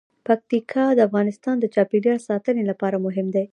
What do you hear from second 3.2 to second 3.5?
دي.